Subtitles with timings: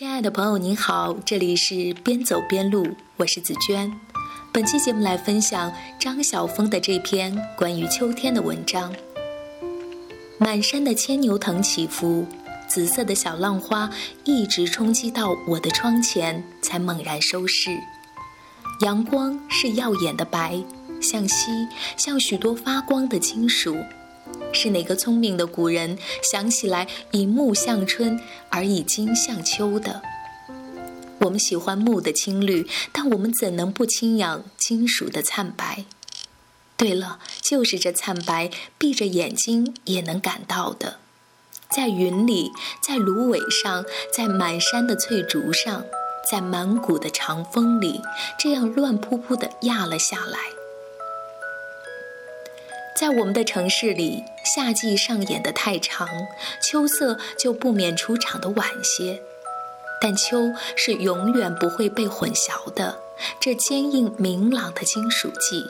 [0.00, 3.92] 亲爱的朋友，您好，这里是边走边录，我是紫娟。
[4.50, 8.94] 本期节目来分享张晓峰的这篇关于秋天的文章。
[10.38, 12.26] 满山的牵牛藤起伏，
[12.66, 13.90] 紫色的小浪花
[14.24, 17.78] 一直冲击到我的窗前，才猛然收势。
[18.80, 20.58] 阳光是耀眼的白，
[21.02, 23.76] 像锡，像许多发光的金属。
[24.52, 30.02] 是哪个聪明的古人想起来以木向春而以金向秋的？
[31.20, 35.84] 我们喜欢木的青绿，但我们怎能不轻仰金属的灿白？
[36.76, 40.96] 对了，就是这灿白，闭着眼睛也能感到的，
[41.70, 42.50] 在云里，
[42.82, 43.84] 在芦苇上，
[44.16, 45.84] 在满山的翠竹上，
[46.30, 48.00] 在满谷的长风里，
[48.38, 50.38] 这样乱扑扑地压了下来。
[52.94, 56.08] 在我们的城市里，夏季上演的太长，
[56.62, 59.20] 秋色就不免出场的晚些。
[60.02, 62.98] 但秋是永远不会被混淆的，
[63.40, 65.64] 这坚硬明朗的金属记，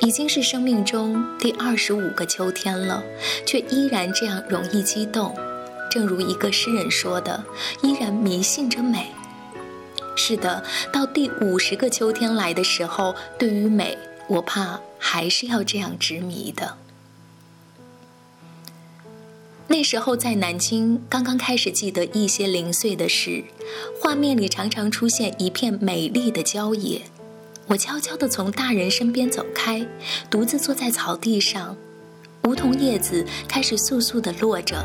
[0.00, 3.02] 已经是生命中第二十五个秋天了，
[3.46, 5.34] 却依然这样容易激动。
[5.90, 7.44] 正如一个诗人说的，
[7.82, 9.10] 依然迷信着美。
[10.16, 10.62] 是的，
[10.92, 13.96] 到第五十个秋天来的时候，对于美。
[14.30, 16.76] 我怕还是要这样执迷的。
[19.66, 23.42] 那时候在南京，刚刚开始记得一些零碎的事，
[24.00, 27.02] 画面里常常出现一片美丽的郊野。
[27.66, 29.84] 我悄悄地从大人身边走开，
[30.30, 31.76] 独自坐在草地上，
[32.44, 34.84] 梧桐叶子开始簌簌地落着，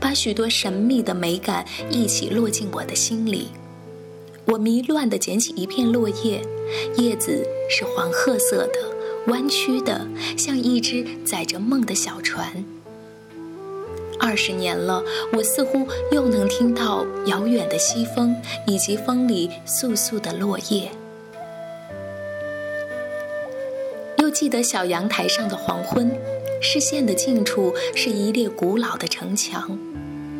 [0.00, 3.48] 把许多神秘的美感一起落进我的心里。
[4.46, 6.42] 我迷乱地捡起一片落叶，
[6.98, 8.78] 叶子是黄褐色的，
[9.28, 10.06] 弯曲的，
[10.36, 12.64] 像一只载着梦的小船。
[14.20, 20.90] 二十年了，我似乎又能听到遥远的西风，以及风里簌簌的落叶。
[24.18, 26.10] 又记得小阳台上的黄昏，
[26.60, 29.78] 视线的近处是一列古老的城墙。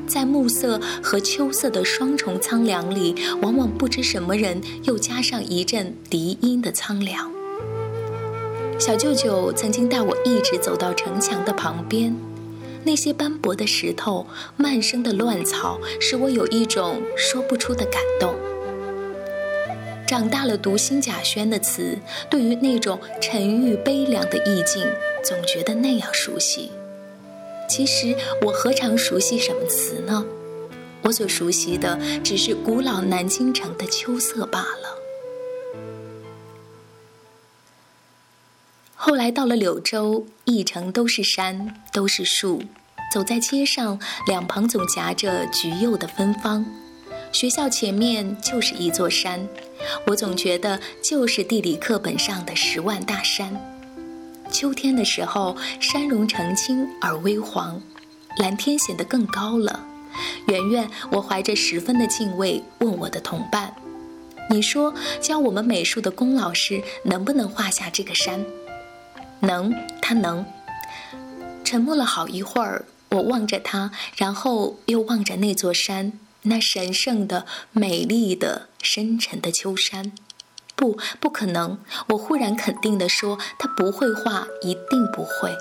[0.06, 7.30] 在暮色和秋色的双重苍凉里，往往不知什么人又加上一阵笛音的苍凉。
[8.78, 12.14] 小舅舅曾经带我一直走到城墙的旁边，
[12.82, 14.26] 那些斑驳的石头、
[14.56, 18.34] 漫生的乱草，使我有一种说不出的感动。
[20.06, 21.96] 长大了读辛甲轩的词，
[22.28, 24.86] 对于那种沉郁悲凉的意境，
[25.22, 26.70] 总觉得那样熟悉。
[27.68, 30.24] 其实我何尝熟悉什么词呢？
[31.02, 34.98] 我所熟悉的只是古老南京城的秋色罢了。
[38.94, 42.62] 后来到了柳州，一城都是山，都是树，
[43.12, 46.64] 走在街上，两旁总夹着橘柚的芬芳。
[47.30, 49.46] 学校前面就是一座山，
[50.06, 53.73] 我总觉得就是地理课本上的十万大山。
[54.50, 57.80] 秋天的时候，山容澄清而微黄，
[58.38, 59.84] 蓝天显得更高了。
[60.46, 63.74] 圆圆，我怀着十分的敬畏问我的同伴
[64.48, 68.44] ：“你说教我们美术的龚老师能不能画下这个山
[69.40, 70.46] ？”“能，他能。”
[71.64, 76.12] 沉默了好一会儿，我望着他，然后又望着那座山，
[76.42, 80.12] 那神圣的、美丽的、深沉的秋山。
[80.76, 81.78] 不，不可能！
[82.08, 85.54] 我忽然肯定地说：“他不会画，一定不会。”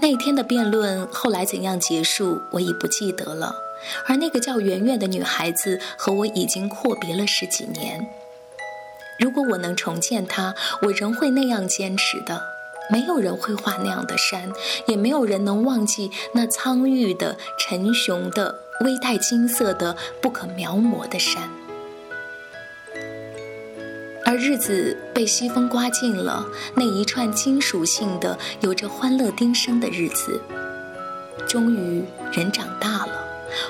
[0.00, 3.54] 那天的辩论后来怎样结束，我已不记得了。
[4.06, 8.08] 而那个叫圆圆的女孩子和我已经阔别了十几年。
[9.18, 12.42] 如果我能重见她，我仍会那样坚持的。
[12.90, 14.52] 没有人会画那样的山，
[14.86, 21.48] 也没有人能忘记那苍郁的、沉雄的、微带金色的、不可描摹的山。
[24.32, 26.42] 而日子被西风刮尽了
[26.74, 30.40] 那一串金属性的、有着欢乐丁声的日子。
[31.46, 32.02] 终于，
[32.32, 33.12] 人长大了，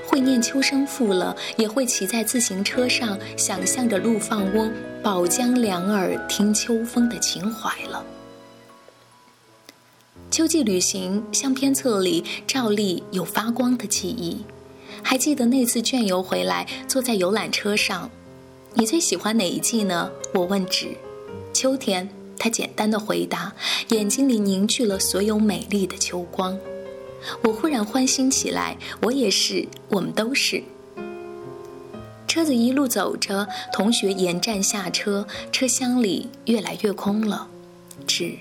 [0.07, 4.73] 会念《秋声赋》了，也会骑在自行车上，想象着陆放翁
[5.03, 8.05] “宝江两耳听秋风”的情怀了。
[10.31, 14.45] 秋季旅行相片册里照例有发光的记忆，
[15.03, 18.09] 还记得那次卷游回来，坐在游览车上。
[18.75, 20.11] 你最喜欢哪一季呢？
[20.33, 20.97] 我问纸。
[21.53, 22.09] 秋天，
[22.39, 23.53] 他简单的回答，
[23.89, 26.59] 眼睛里凝聚了所有美丽的秋光。
[27.45, 30.63] 我忽然欢欣起来，我也是，我们都是。
[32.27, 37.49] 车子一路走着，同学沿站下车，车厢里越来越空了。
[38.07, 38.37] 纸，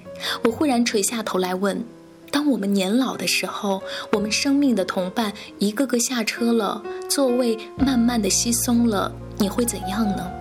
[0.45, 1.83] 我忽然垂下头来问：
[2.31, 3.83] 当我们年老的时候，
[4.13, 10.31] 我们生命的同伴一个个下车了，座位慢慢的稀松了，你会怎样呢？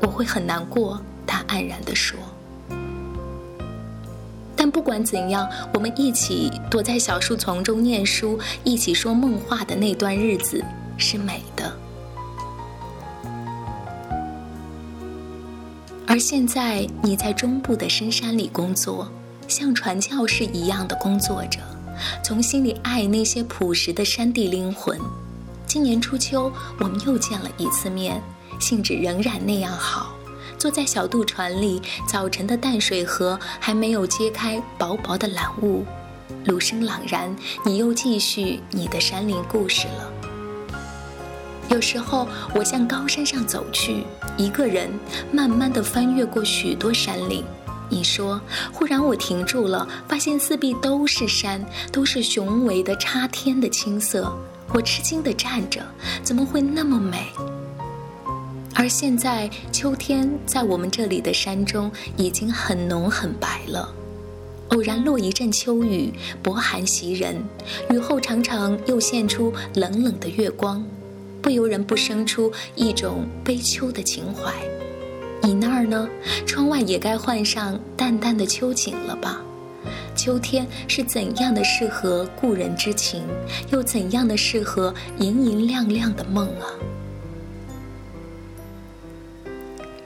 [0.00, 1.00] 我会很难过。
[1.26, 2.18] 他黯然地说。
[4.54, 10.62] 但不管怎样，我们一起躲在小树丛中念书，一起说梦话的那段日子
[10.98, 11.72] 是美的。
[16.06, 19.08] 而现在，你在中部的深山里工作，
[19.52, 21.60] 像传教士一样的工作着，
[22.24, 24.98] 从心里爱那些朴实的山地灵魂。
[25.66, 28.18] 今年初秋，我们又见了一次面，
[28.58, 30.14] 兴致仍然那样好。
[30.56, 35.84] 坐在小渡船里，早晨的淡水河还没有揭开薄薄的蓝雾，
[36.46, 40.10] 芦声朗然，你又继续你的山林故事了。
[41.68, 44.04] 有时候，我向高山上走去，
[44.38, 44.88] 一个人
[45.30, 47.44] 慢慢地翻越过许多山岭。
[47.92, 48.40] 你说，
[48.72, 51.62] 忽然我停住了，发现四壁都是山，
[51.92, 54.34] 都是雄伟的插天的青色。
[54.72, 55.84] 我吃惊地站着，
[56.22, 57.26] 怎么会那么美？
[58.74, 63.94] 而现在，秋天在我们这里的山中已经很浓很白了。
[64.68, 66.10] 偶然落一阵秋雨，
[66.42, 67.44] 薄寒袭人，
[67.90, 70.82] 雨后常常又现出冷冷的月光。
[71.42, 74.50] 不由人不生出一种悲秋的情怀。
[75.42, 76.08] 你那儿呢？
[76.46, 79.40] 窗外也该换上淡淡的秋景了吧？
[80.14, 83.24] 秋天是怎样的适合故人之情，
[83.70, 86.66] 又怎样的适合莹莹亮亮的梦啊？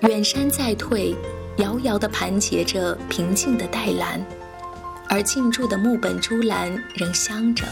[0.01, 1.15] 远山在退，
[1.59, 4.25] 遥遥地盘结着平静的黛蓝，
[5.09, 7.67] 而静驻的木本珠栏仍香着。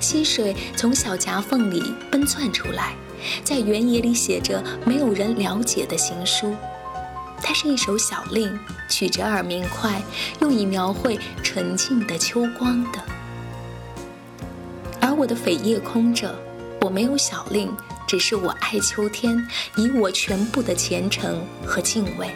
[0.00, 2.94] 溪水从小夹缝里奔窜出来，
[3.42, 6.54] 在原野里写着没有人了解的行书。
[7.48, 8.58] 它是一首小令，
[8.88, 10.02] 曲折而明快，
[10.40, 13.00] 用以描绘纯净的秋光的。
[15.00, 16.34] 而我的扉页空着，
[16.80, 17.72] 我没有小令，
[18.04, 19.46] 只是我爱秋天，
[19.76, 22.28] 以我全部的虔诚和敬畏。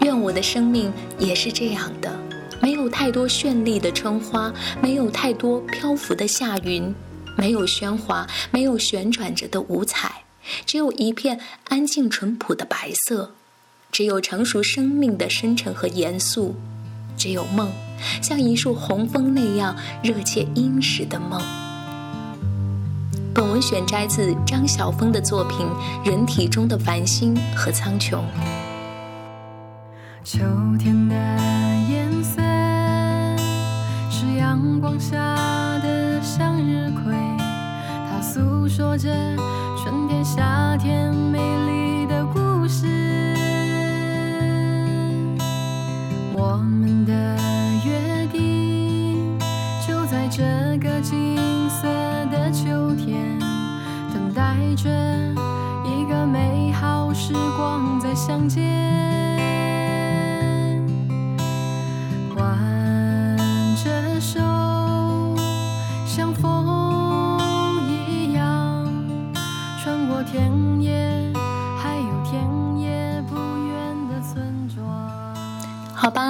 [0.00, 2.12] 愿我的生命也是这样的。
[2.60, 4.52] 没有太多绚丽的春花，
[4.82, 6.92] 没有太多漂浮的夏云，
[7.36, 10.10] 没有喧哗，没有旋转着的五彩，
[10.64, 13.32] 只有一片安静淳朴的白色，
[13.90, 16.54] 只有成熟生命的深沉和严肃，
[17.16, 17.70] 只有梦，
[18.22, 21.40] 像一束红枫那样热切殷实的梦。
[23.34, 25.66] 本文选摘自张晓峰的作品
[26.08, 28.12] 《人体中的繁星和苍穹》。
[30.24, 30.40] 秋
[30.78, 31.14] 天的
[31.88, 32.40] 颜色
[34.10, 34.36] 是。
[34.46, 35.16] 阳光下
[35.80, 37.12] 的向日葵，
[38.08, 39.10] 它诉说着、
[40.26, 41.25] 夏天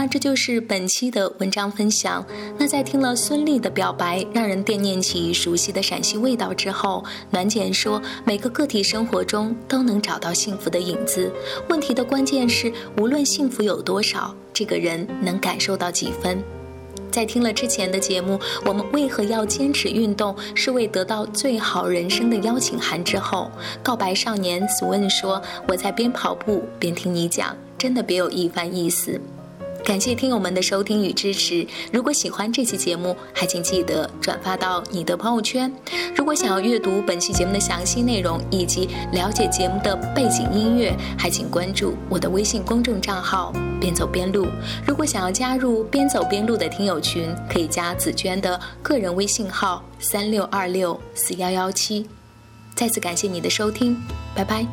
[0.08, 2.24] 这就是本期的文章分享。
[2.56, 11.32] 那在听了孙俪的表白，让人惦念起熟悉的陕西味道之后，暖简说，每个个体生活中都能找到幸福的影子。
[11.68, 16.42] 问题的关键是，无论幸福有多少，这个人能感受到几分？
[17.10, 20.36] 在听了之前的节目，我们为何要坚持运动？
[20.54, 23.50] 是为得到最好人生的邀请函之后，
[23.82, 29.18] 告白少年 Swin 说：“我在边跑步边听你讲，真的别有一番意思。”
[29.86, 31.64] 感谢听友们的收听与支持。
[31.92, 35.72] 如果喜欢这期节目，还请记得转发到你的朋友圈。
[36.16, 44.48] 如果想要阅读本期节目的详细内容以及了解节目的背景音乐，还请关注我的微信公众账号“边走边录”。
[44.84, 52.08] 如果想要加入“边走边录”的听友群，可以加紫娟的个人微信号：三六二六四幺幺七。
[52.74, 53.96] 再次感谢你的收听，
[54.34, 54.66] 拜拜。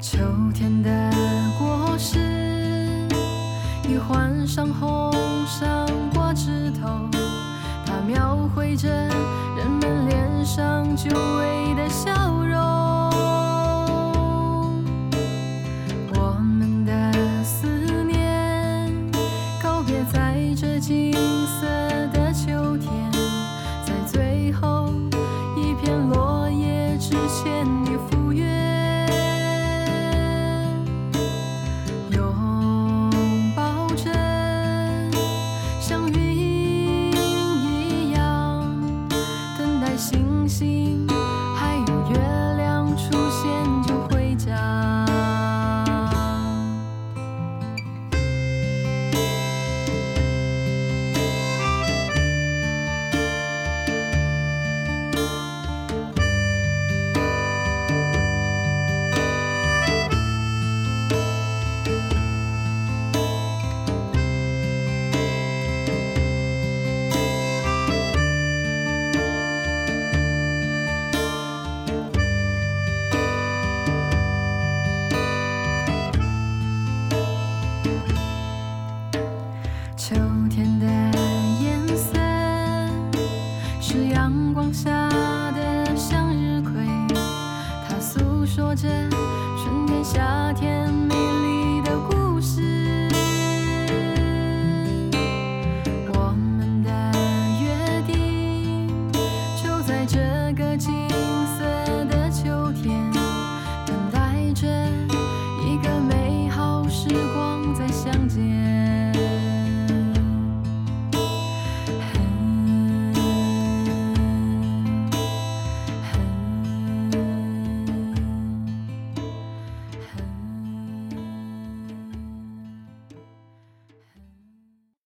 [0.00, 0.16] 秋
[0.54, 0.90] 天的
[1.58, 2.31] 果实。
[3.98, 5.12] 换上红
[5.46, 7.08] 上挂枝头，
[7.86, 12.10] 它描绘着人们脸上久违的笑
[12.44, 13.01] 容。
[39.96, 41.01] 星星